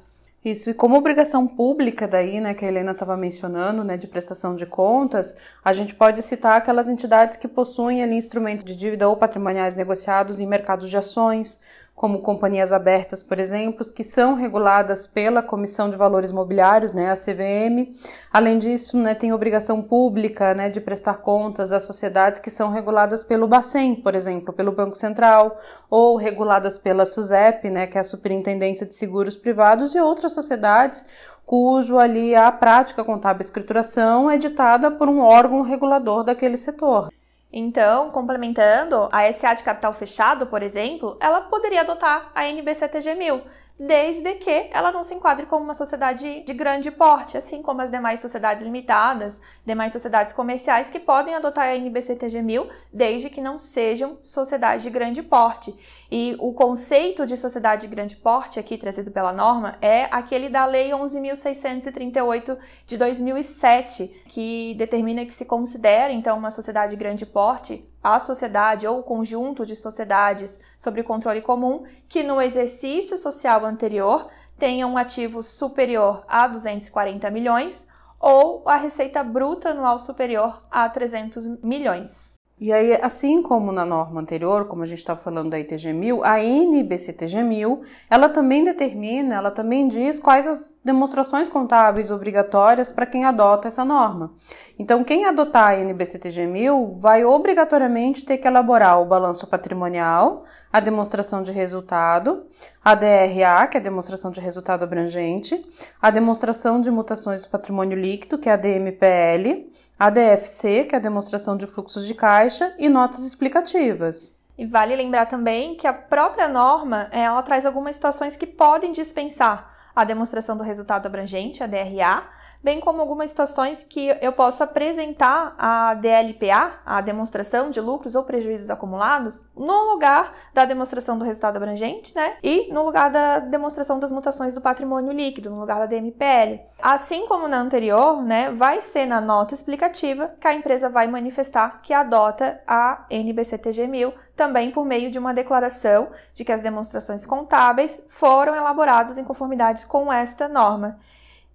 Isso, 0.43 0.69
e 0.69 0.73
como 0.73 0.95
obrigação 0.95 1.45
pública 1.45 2.07
daí, 2.07 2.39
né, 2.39 2.53
que 2.53 2.63
a 2.63 2.67
Helena 2.69 2.93
estava 2.93 3.17
mencionando, 3.17 3.83
né, 3.83 3.97
de 3.97 4.07
prestação 4.07 4.55
de 4.55 4.65
contas, 4.65 5.35
a 5.61 5.73
gente 5.73 5.93
pode 5.93 6.23
citar 6.23 6.55
aquelas 6.55 6.87
entidades 6.87 7.35
que 7.35 7.45
possuem 7.45 8.01
ali 8.01 8.15
instrumentos 8.15 8.63
de 8.63 8.73
dívida 8.73 9.09
ou 9.09 9.17
patrimoniais 9.17 9.75
negociados 9.75 10.39
em 10.39 10.47
mercados 10.47 10.89
de 10.89 10.95
ações, 10.95 11.59
como 11.99 12.19
companhias 12.19 12.71
abertas, 12.71 13.21
por 13.21 13.37
exemplo, 13.39 13.85
que 13.93 14.05
são 14.05 14.33
reguladas 14.33 15.05
pela 15.05 15.43
Comissão 15.43 15.89
de 15.89 15.97
Valores 15.97 16.31
Mobiliários, 16.31 16.93
né, 16.93 17.11
a 17.11 17.13
CVM. 17.13 17.93
Além 18.31 18.57
disso, 18.57 18.97
né, 18.97 19.13
tem 19.13 19.33
obrigação 19.33 19.81
pública, 19.81 20.53
né, 20.53 20.69
de 20.69 20.79
prestar 20.79 21.15
contas 21.15 21.73
às 21.73 21.83
sociedades 21.83 22.39
que 22.39 22.49
são 22.49 22.71
reguladas 22.71 23.25
pelo 23.25 23.49
Bacen, 23.49 23.97
por 23.97 24.15
exemplo, 24.15 24.53
pelo 24.53 24.71
Banco 24.71 24.95
Central, 24.95 25.57
ou 25.89 26.15
reguladas 26.15 26.77
pela 26.77 27.05
SUSEP, 27.05 27.69
né, 27.69 27.85
que 27.85 27.97
é 27.97 28.01
a 28.01 28.05
Superintendência 28.05 28.85
de 28.85 28.95
Seguros 28.95 29.35
Privados, 29.35 29.93
e 29.93 29.99
outras 29.99 30.31
sociedades 30.31 31.03
cujo 31.45 31.97
ali 31.97 32.33
a 32.33 32.49
prática 32.49 33.03
contábil 33.03 33.41
escrituração 33.41 34.29
é 34.29 34.37
ditada 34.37 34.89
por 34.89 35.09
um 35.09 35.19
órgão 35.19 35.63
regulador 35.63 36.23
daquele 36.23 36.57
setor. 36.57 37.09
Então, 37.51 38.11
complementando, 38.11 39.09
a 39.11 39.31
SA 39.33 39.55
de 39.55 39.63
capital 39.63 39.91
fechado, 39.91 40.45
por 40.45 40.61
exemplo, 40.61 41.17
ela 41.19 41.41
poderia 41.41 41.81
adotar 41.81 42.31
a 42.35 42.47
NBCTG 42.47 43.15
1000, 43.15 43.41
desde 43.79 44.33
que 44.35 44.69
ela 44.71 44.91
não 44.91 45.03
se 45.03 45.13
enquadre 45.13 45.45
como 45.45 45.63
uma 45.63 45.73
sociedade 45.73 46.41
de 46.41 46.53
grande 46.53 46.91
porte, 46.91 47.37
assim 47.37 47.61
como 47.61 47.81
as 47.81 47.89
demais 47.89 48.19
sociedades 48.19 48.61
limitadas, 48.61 49.41
demais 49.65 49.93
sociedades 49.93 50.33
comerciais 50.33 50.89
que 50.89 50.99
podem 50.99 51.33
adotar 51.33 51.69
a 51.69 51.77
NBCTG 51.77 52.41
1000, 52.41 52.69
desde 52.91 53.29
que 53.29 53.39
não 53.39 53.57
sejam 53.57 54.17
sociedades 54.21 54.83
de 54.83 54.89
grande 54.89 55.23
porte. 55.23 55.73
E 56.11 56.35
o 56.39 56.51
conceito 56.51 57.25
de 57.25 57.37
sociedade 57.37 57.87
de 57.87 57.95
grande 57.95 58.17
porte, 58.17 58.59
aqui 58.59 58.77
trazido 58.77 59.11
pela 59.11 59.31
norma, 59.31 59.77
é 59.81 60.09
aquele 60.11 60.49
da 60.49 60.65
Lei 60.65 60.89
11.638 60.89 62.57
de 62.85 62.97
2007, 62.97 64.23
que 64.27 64.75
determina 64.77 65.25
que 65.25 65.33
se 65.33 65.45
considera, 65.45 66.11
então, 66.11 66.37
uma 66.37 66.51
sociedade 66.51 66.91
de 66.91 66.97
grande 66.97 67.25
porte 67.25 67.88
a 68.03 68.19
sociedade 68.19 68.87
ou 68.87 68.99
o 68.99 69.03
conjunto 69.03 69.65
de 69.65 69.75
sociedades 69.75 70.59
sobre 70.77 71.03
controle 71.03 71.41
comum 71.41 71.83
que 72.07 72.23
no 72.23 72.41
exercício 72.41 73.17
social 73.17 73.65
anterior 73.65 74.29
tenha 74.57 74.87
um 74.87 74.97
ativo 74.97 75.43
superior 75.43 76.23
a 76.27 76.47
240 76.47 77.29
milhões 77.29 77.87
ou 78.19 78.67
a 78.67 78.75
receita 78.75 79.23
bruta 79.23 79.69
anual 79.69 79.99
superior 79.99 80.61
a 80.69 80.87
300 80.89 81.61
milhões. 81.63 82.38
E 82.59 82.73
aí, 82.73 82.99
assim 83.01 83.41
como 83.41 83.71
na 83.71 83.85
norma 83.85 84.19
anterior, 84.19 84.65
como 84.65 84.83
a 84.83 84.85
gente 84.85 84.97
está 84.97 85.15
falando 85.15 85.49
da 85.49 85.57
ITG 85.57 85.93
1000, 85.93 86.25
a 86.25 86.43
NBCTG 86.43 87.41
1000, 87.41 87.81
ela 88.09 88.27
também 88.27 88.65
determina, 88.65 89.35
ela 89.35 89.49
também 89.49 89.87
diz 89.87 90.19
quais 90.19 90.45
as 90.45 90.77
demonstrações 90.83 91.47
contábeis 91.47 92.11
obrigatórias 92.11 92.91
para 92.91 93.05
quem 93.05 93.23
adota 93.23 93.69
essa 93.69 93.85
norma. 93.85 94.33
Então, 94.77 95.05
quem 95.05 95.25
adotar 95.25 95.69
a 95.69 95.79
NBCTG 95.79 96.47
1000 96.47 96.97
vai 96.99 97.23
obrigatoriamente 97.23 98.25
ter 98.25 98.37
que 98.37 98.47
elaborar 98.47 99.01
o 99.01 99.05
balanço 99.05 99.47
patrimonial, 99.47 100.43
a 100.71 100.79
demonstração 100.79 101.41
de 101.41 101.51
resultado, 101.51 102.45
a 102.83 102.93
DRA, 102.95 103.67
que 103.67 103.77
é 103.77 103.79
a 103.79 103.83
demonstração 103.83 104.31
de 104.31 104.39
resultado 104.39 104.83
abrangente, 104.83 105.61
a 106.01 106.09
demonstração 106.09 106.79
de 106.79 106.91
mutações 106.91 107.43
do 107.43 107.49
patrimônio 107.49 107.97
líquido, 107.97 108.37
que 108.37 108.49
é 108.49 108.53
a 108.53 108.55
DMPL, 108.55 109.69
a 109.97 110.09
DFC, 110.09 110.85
que 110.85 110.95
é 110.95 110.97
a 110.97 111.01
demonstração 111.01 111.57
de 111.57 111.65
fluxos 111.65 112.05
de 112.05 112.13
caixa, 112.13 112.73
e 112.77 112.87
notas 112.87 113.25
explicativas. 113.25 114.37
E 114.57 114.65
vale 114.65 114.95
lembrar 114.95 115.25
também 115.25 115.75
que 115.75 115.87
a 115.87 115.93
própria 115.93 116.47
norma 116.47 117.07
ela 117.11 117.41
traz 117.41 117.65
algumas 117.65 117.95
situações 117.95 118.35
que 118.35 118.45
podem 118.45 118.91
dispensar 118.91 119.73
a 119.95 120.03
demonstração 120.03 120.55
do 120.55 120.63
resultado 120.63 121.05
abrangente, 121.05 121.63
a 121.63 121.67
DRA, 121.67 122.27
bem 122.63 122.79
como 122.79 123.01
algumas 123.01 123.29
situações 123.29 123.83
que 123.83 124.15
eu 124.21 124.31
posso 124.31 124.63
apresentar 124.63 125.55
a 125.57 125.93
DLPA, 125.93 126.79
a 126.85 127.01
demonstração 127.01 127.69
de 127.69 127.79
lucros 127.79 128.15
ou 128.15 128.23
prejuízos 128.23 128.69
acumulados, 128.69 129.43
no 129.55 129.91
lugar 129.91 130.33
da 130.53 130.65
demonstração 130.65 131.17
do 131.17 131.25
resultado 131.25 131.57
abrangente, 131.57 132.15
né? 132.15 132.37
E 132.43 132.71
no 132.71 132.83
lugar 132.83 133.09
da 133.09 133.39
demonstração 133.39 133.99
das 133.99 134.11
mutações 134.11 134.53
do 134.53 134.61
patrimônio 134.61 135.11
líquido, 135.11 135.49
no 135.49 135.59
lugar 135.59 135.79
da 135.79 135.85
DMPL. 135.85 136.59
Assim 136.81 137.25
como 137.27 137.47
na 137.47 137.57
anterior, 137.57 138.21
né, 138.21 138.51
vai 138.51 138.81
ser 138.81 139.05
na 139.05 139.21
nota 139.21 139.53
explicativa 139.53 140.33
que 140.39 140.47
a 140.47 140.53
empresa 140.53 140.89
vai 140.89 141.07
manifestar 141.07 141.81
que 141.81 141.93
adota 141.93 142.61
a 142.67 143.05
NBCTG 143.09 143.87
1000 143.87 144.13
também 144.35 144.71
por 144.71 144.85
meio 144.85 145.11
de 145.11 145.19
uma 145.19 145.33
declaração 145.33 146.09
de 146.33 146.45
que 146.45 146.51
as 146.51 146.61
demonstrações 146.61 147.25
contábeis 147.25 148.01
foram 148.07 148.55
elaboradas 148.55 149.17
em 149.17 149.23
conformidade 149.23 149.85
com 149.85 150.11
esta 150.11 150.47
norma. 150.47 150.97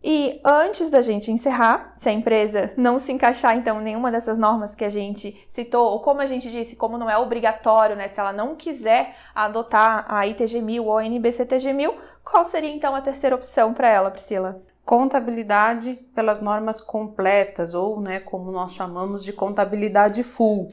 E 0.06 0.38
antes 0.44 0.90
da 0.90 1.00
gente 1.00 1.32
encerrar, 1.32 1.94
se 1.96 2.11
a 2.11 2.12
empresa 2.12 2.70
não 2.76 2.99
se 2.99 3.11
encaixar 3.11 3.56
então 3.56 3.80
nenhuma 3.80 4.12
dessas 4.12 4.37
normas 4.37 4.75
que 4.75 4.84
a 4.84 4.90
gente 4.90 5.42
citou, 5.49 5.92
ou 5.92 6.00
como 6.00 6.20
a 6.20 6.26
gente 6.26 6.50
disse, 6.50 6.76
como 6.76 6.99
não 6.99 7.08
é 7.08 7.16
obrigatório, 7.16 7.96
né, 7.96 8.06
se 8.06 8.20
ela 8.20 8.30
não 8.30 8.54
quiser 8.54 9.16
adotar 9.34 10.04
a 10.06 10.26
ITG 10.26 10.61
1000 10.61 10.84
ou 10.84 10.99
a 10.99 11.06
NBCTG 11.06 11.73
1000, 11.73 11.94
qual 12.23 12.44
seria 12.44 12.68
então 12.68 12.94
a 12.94 13.00
terceira 13.00 13.34
opção 13.34 13.73
para 13.73 13.88
ela, 13.88 14.11
Priscila? 14.11 14.61
Contabilidade 14.84 15.94
pelas 16.14 16.38
normas 16.38 16.82
completas, 16.82 17.75
ou, 17.75 17.99
né, 17.99 18.20
como 18.20 18.52
nós 18.52 18.75
chamamos 18.75 19.25
de 19.25 19.32
contabilidade 19.32 20.23
full. 20.23 20.70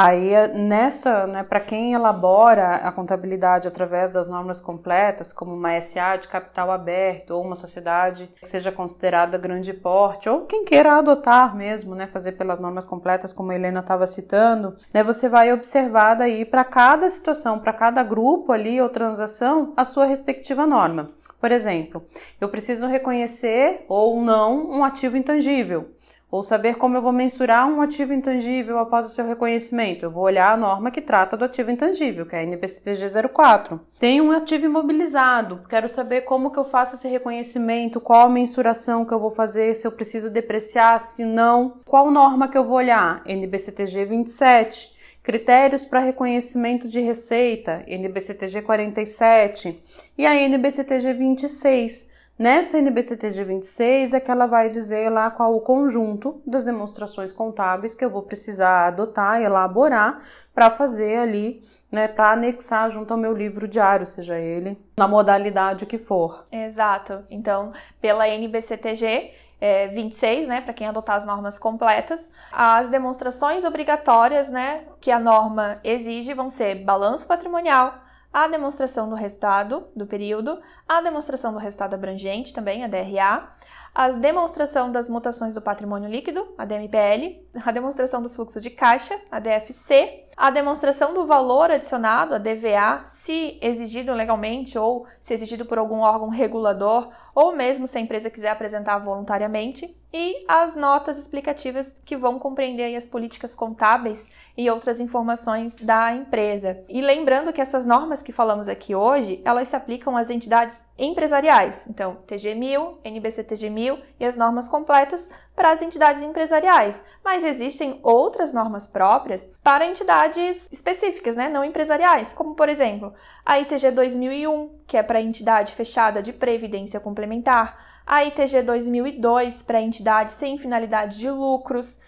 Aí, 0.00 0.30
nessa, 0.54 1.26
né, 1.26 1.42
para 1.42 1.58
quem 1.58 1.92
elabora 1.92 2.76
a 2.76 2.92
contabilidade 2.92 3.66
através 3.66 4.10
das 4.12 4.28
normas 4.28 4.60
completas, 4.60 5.32
como 5.32 5.52
uma 5.52 5.80
SA 5.80 6.14
de 6.14 6.28
capital 6.28 6.70
aberto 6.70 7.32
ou 7.32 7.42
uma 7.42 7.56
sociedade 7.56 8.30
que 8.40 8.46
seja 8.46 8.70
considerada 8.70 9.36
grande 9.36 9.72
porte, 9.72 10.28
ou 10.28 10.42
quem 10.42 10.64
queira 10.64 10.94
adotar 10.98 11.56
mesmo, 11.56 11.96
né, 11.96 12.06
fazer 12.06 12.30
pelas 12.32 12.60
normas 12.60 12.84
completas, 12.84 13.32
como 13.32 13.50
a 13.50 13.56
Helena 13.56 13.80
estava 13.80 14.06
citando, 14.06 14.76
né, 14.94 15.02
você 15.02 15.28
vai 15.28 15.52
observar 15.52 16.14
daí 16.14 16.44
para 16.44 16.62
cada 16.62 17.10
situação, 17.10 17.58
para 17.58 17.72
cada 17.72 18.00
grupo 18.04 18.52
ali 18.52 18.80
ou 18.80 18.88
transação, 18.88 19.72
a 19.76 19.84
sua 19.84 20.04
respectiva 20.04 20.64
norma. 20.64 21.10
Por 21.40 21.50
exemplo, 21.50 22.04
eu 22.40 22.48
preciso 22.48 22.86
reconhecer 22.86 23.84
ou 23.88 24.22
não 24.22 24.64
um 24.70 24.84
ativo 24.84 25.16
intangível 25.16 25.88
ou 26.30 26.42
saber 26.42 26.76
como 26.76 26.96
eu 26.96 27.02
vou 27.02 27.12
mensurar 27.12 27.66
um 27.68 27.80
ativo 27.80 28.12
intangível 28.12 28.78
após 28.78 29.06
o 29.06 29.08
seu 29.08 29.26
reconhecimento. 29.26 30.04
Eu 30.04 30.10
vou 30.10 30.24
olhar 30.24 30.52
a 30.52 30.56
norma 30.56 30.90
que 30.90 31.00
trata 31.00 31.36
do 31.36 31.44
ativo 31.44 31.70
intangível, 31.70 32.26
que 32.26 32.36
é 32.36 32.40
a 32.40 32.42
NPCTG 32.42 33.06
04. 33.32 33.80
Tem 33.98 34.20
um 34.20 34.30
ativo 34.30 34.66
imobilizado, 34.66 35.62
quero 35.68 35.88
saber 35.88 36.22
como 36.22 36.50
que 36.50 36.58
eu 36.58 36.64
faço 36.64 36.96
esse 36.96 37.08
reconhecimento, 37.08 38.00
qual 38.00 38.26
a 38.26 38.28
mensuração 38.28 39.04
que 39.04 39.12
eu 39.12 39.20
vou 39.20 39.30
fazer, 39.30 39.74
se 39.74 39.86
eu 39.86 39.92
preciso 39.92 40.30
depreciar, 40.30 41.00
se 41.00 41.24
não. 41.24 41.78
Qual 41.86 42.10
norma 42.10 42.48
que 42.48 42.58
eu 42.58 42.64
vou 42.64 42.76
olhar? 42.76 43.22
NBCTG 43.26 44.04
27. 44.04 44.98
Critérios 45.22 45.84
para 45.84 46.00
reconhecimento 46.00 46.88
de 46.88 47.00
receita, 47.00 47.84
NBCTG 47.86 48.62
47 48.62 49.82
e 50.16 50.24
a 50.24 50.34
NBCTG 50.34 51.12
26 51.12 52.17
Nessa 52.38 52.78
NBCTG 52.78 53.42
26 53.42 54.12
é 54.14 54.20
que 54.20 54.30
ela 54.30 54.46
vai 54.46 54.70
dizer 54.70 55.10
lá 55.10 55.28
qual 55.28 55.56
o 55.56 55.60
conjunto 55.60 56.40
das 56.46 56.62
demonstrações 56.62 57.32
contábeis 57.32 57.96
que 57.96 58.04
eu 58.04 58.10
vou 58.10 58.22
precisar 58.22 58.86
adotar 58.86 59.40
e 59.40 59.44
elaborar 59.44 60.22
para 60.54 60.70
fazer 60.70 61.18
ali, 61.18 61.60
né, 61.90 62.06
para 62.06 62.30
anexar 62.30 62.92
junto 62.92 63.12
ao 63.12 63.18
meu 63.18 63.34
livro 63.34 63.66
diário, 63.66 64.06
seja 64.06 64.38
ele 64.38 64.78
na 64.96 65.08
modalidade 65.08 65.84
que 65.84 65.98
for. 65.98 66.46
Exato. 66.52 67.24
Então, 67.28 67.72
pela 68.00 68.28
NBCTG 68.28 69.32
é, 69.60 69.88
26, 69.88 70.46
né, 70.46 70.60
para 70.60 70.72
quem 70.72 70.86
adotar 70.86 71.16
as 71.16 71.26
normas 71.26 71.58
completas, 71.58 72.30
as 72.52 72.88
demonstrações 72.88 73.64
obrigatórias, 73.64 74.48
né, 74.48 74.84
que 75.00 75.10
a 75.10 75.18
norma 75.18 75.80
exige 75.82 76.32
vão 76.34 76.50
ser 76.50 76.76
balanço 76.84 77.26
patrimonial, 77.26 77.94
a 78.32 78.46
demonstração 78.48 79.08
do 79.08 79.14
resultado 79.14 79.88
do 79.94 80.06
período, 80.06 80.60
a 80.86 81.00
demonstração 81.00 81.52
do 81.52 81.58
resultado 81.58 81.94
abrangente 81.94 82.52
também, 82.52 82.84
a 82.84 82.88
DRA, 82.88 83.48
a 83.94 84.10
demonstração 84.10 84.92
das 84.92 85.08
mutações 85.08 85.54
do 85.54 85.62
patrimônio 85.62 86.08
líquido, 86.08 86.46
a 86.56 86.64
DMPL, 86.64 87.42
a 87.64 87.72
demonstração 87.72 88.22
do 88.22 88.28
fluxo 88.28 88.60
de 88.60 88.70
caixa, 88.70 89.18
a 89.30 89.40
DFC, 89.40 90.26
a 90.36 90.50
demonstração 90.50 91.12
do 91.12 91.26
valor 91.26 91.70
adicionado, 91.70 92.34
a 92.34 92.38
DVA, 92.38 93.02
se 93.06 93.58
exigido 93.60 94.12
legalmente 94.12 94.78
ou 94.78 95.04
se 95.20 95.34
exigido 95.34 95.64
por 95.64 95.78
algum 95.78 95.98
órgão 95.98 96.28
regulador, 96.28 97.10
ou 97.38 97.54
mesmo 97.54 97.86
se 97.86 97.96
a 97.96 98.00
empresa 98.00 98.28
quiser 98.28 98.50
apresentar 98.50 98.98
voluntariamente, 98.98 99.96
e 100.12 100.44
as 100.48 100.74
notas 100.74 101.16
explicativas 101.16 101.88
que 102.04 102.16
vão 102.16 102.36
compreender 102.36 102.96
as 102.96 103.06
políticas 103.06 103.54
contábeis 103.54 104.28
e 104.56 104.68
outras 104.68 104.98
informações 104.98 105.76
da 105.76 106.12
empresa. 106.12 106.82
E 106.88 107.00
lembrando 107.00 107.52
que 107.52 107.60
essas 107.60 107.86
normas 107.86 108.24
que 108.24 108.32
falamos 108.32 108.66
aqui 108.66 108.92
hoje, 108.92 109.40
elas 109.44 109.68
se 109.68 109.76
aplicam 109.76 110.16
às 110.16 110.30
entidades 110.30 110.82
empresariais. 110.98 111.86
Então, 111.88 112.18
TG1000, 112.26 112.96
NBC 113.04 113.44
TG1000 113.44 114.00
e 114.18 114.24
as 114.24 114.36
normas 114.36 114.66
completas 114.66 115.28
para 115.58 115.72
as 115.72 115.82
entidades 115.82 116.22
empresariais, 116.22 117.04
mas 117.24 117.42
existem 117.42 117.98
outras 118.04 118.52
normas 118.52 118.86
próprias 118.86 119.44
para 119.60 119.84
entidades 119.84 120.56
específicas, 120.70 121.34
né, 121.34 121.48
não 121.48 121.64
empresariais, 121.64 122.32
como 122.32 122.54
por 122.54 122.68
exemplo, 122.68 123.12
a 123.44 123.58
ITG 123.58 123.90
2001, 123.90 124.78
que 124.86 124.96
é 124.96 125.02
para 125.02 125.20
entidade 125.20 125.72
fechada 125.72 126.22
de 126.22 126.32
previdência 126.32 127.00
complementar, 127.00 127.76
a 128.06 128.24
ITG 128.24 128.62
2002 128.62 129.60
para 129.62 129.82
entidade 129.82 130.30
sem 130.30 130.56
finalidade 130.58 131.18
de 131.18 131.28
lucros, 131.28 131.98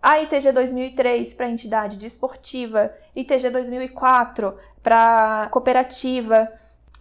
a 0.00 0.20
ITG 0.20 0.52
2003 0.52 1.34
para 1.34 1.50
entidade 1.50 1.98
desportiva, 1.98 2.94
ITG 3.14 3.50
2004 3.50 4.56
para 4.84 5.48
cooperativa. 5.50 6.48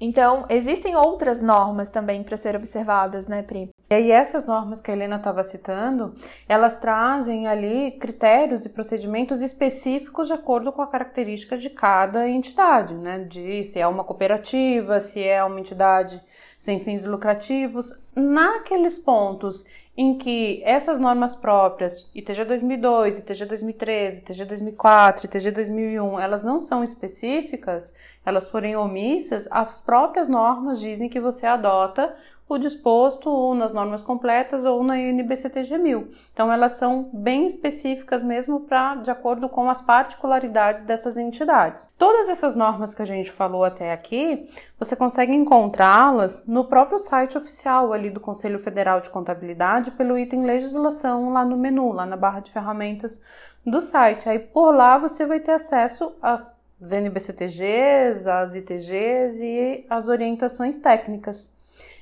Então, 0.01 0.45
existem 0.49 0.95
outras 0.95 1.39
normas 1.39 1.91
também 1.91 2.23
para 2.23 2.35
serem 2.35 2.59
observadas, 2.59 3.27
né, 3.27 3.43
Pri? 3.43 3.69
E 3.91 3.95
aí 3.95 4.11
essas 4.11 4.45
normas 4.45 4.79
que 4.79 4.91
a 4.91 4.93
Helena 4.93 5.15
estava 5.15 5.43
citando, 5.43 6.13
elas 6.47 6.75
trazem 6.75 7.47
ali 7.47 7.89
critérios 7.89 8.63
e 8.63 8.69
procedimentos 8.69 9.41
específicos 9.41 10.27
de 10.27 10.33
acordo 10.33 10.71
com 10.71 10.83
a 10.83 10.87
característica 10.87 11.57
de 11.57 11.71
cada 11.71 12.29
entidade, 12.29 12.93
né? 12.93 13.19
De 13.19 13.63
se 13.63 13.79
é 13.79 13.87
uma 13.87 14.03
cooperativa, 14.03 15.01
se 15.01 15.23
é 15.23 15.43
uma 15.43 15.59
entidade 15.59 16.21
sem 16.55 16.79
fins 16.79 17.03
lucrativos. 17.03 17.91
Naqueles 18.15 18.99
pontos 18.99 19.65
em 19.97 20.17
que 20.17 20.61
essas 20.63 20.99
normas 20.99 21.35
próprias, 21.35 22.07
ITG 22.13 22.45
2002, 22.45 23.19
ITG 23.19 23.45
2013, 23.45 24.21
ITG 24.21 24.45
2004, 24.45 25.25
ITG 25.25 25.51
2001, 25.51 26.19
elas 26.19 26.43
não 26.43 26.59
são 26.59 26.83
específicas, 26.83 27.93
elas 28.25 28.47
forem 28.47 28.77
omissas, 28.77 29.47
as 29.51 29.81
próprias 29.81 30.27
normas 30.27 30.79
dizem 30.79 31.09
que 31.09 31.19
você 31.19 31.45
adota 31.47 32.15
o 32.49 32.57
disposto 32.57 33.29
ou 33.29 33.53
nas 33.53 33.71
normas 33.71 34.01
completas 34.01 34.65
ou 34.65 34.83
na 34.83 34.97
NBCTG 34.97 35.77
1000. 35.77 36.09
Então 36.33 36.51
elas 36.51 36.73
são 36.73 37.07
bem 37.13 37.45
específicas 37.45 38.23
mesmo 38.23 38.61
para 38.61 38.95
de 38.95 39.11
acordo 39.11 39.47
com 39.47 39.69
as 39.69 39.79
particularidades 39.79 40.81
dessas 40.83 41.15
entidades. 41.15 41.93
Todas 41.95 42.27
essas 42.27 42.55
normas 42.55 42.95
que 42.95 43.03
a 43.03 43.05
gente 43.05 43.29
falou 43.31 43.63
até 43.63 43.93
aqui, 43.93 44.49
você 44.79 44.95
consegue 44.95 45.33
encontrá-las 45.33 46.43
no 46.47 46.65
próprio 46.65 46.97
site 46.97 47.37
oficial 47.37 47.93
ali 47.93 48.09
do 48.09 48.19
Conselho 48.19 48.57
Federal 48.57 48.99
de 48.99 49.11
Contabilidade 49.11 49.91
pelo 49.91 50.17
item 50.17 50.43
legislação 50.43 51.31
lá 51.31 51.45
no 51.45 51.55
menu, 51.55 51.91
lá 51.91 52.05
na 52.05 52.17
barra 52.17 52.39
de 52.39 52.51
ferramentas 52.51 53.21
do 53.63 53.79
site. 53.79 54.27
Aí 54.27 54.39
por 54.39 54.73
lá 54.73 54.97
você 54.97 55.23
vai 55.23 55.39
ter 55.39 55.51
acesso 55.51 56.15
às 56.19 56.59
NBCTGs, 56.81 58.27
às 58.27 58.55
ITGs 58.55 59.39
e 59.43 59.85
às 59.87 60.07
orientações 60.07 60.79
técnicas. 60.79 61.58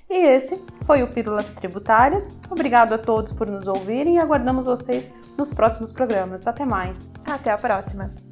E 0.09 0.15
esse 0.15 0.63
foi 0.83 1.03
o 1.03 1.07
Pílulas 1.07 1.47
Tributárias. 1.47 2.29
Obrigado 2.49 2.93
a 2.93 2.97
todos 2.97 3.33
por 3.33 3.49
nos 3.49 3.67
ouvirem 3.67 4.15
e 4.15 4.19
aguardamos 4.19 4.65
vocês 4.65 5.13
nos 5.37 5.53
próximos 5.53 5.91
programas. 5.91 6.47
Até 6.47 6.65
mais. 6.65 7.11
Até 7.25 7.51
a 7.51 7.57
próxima. 7.57 8.26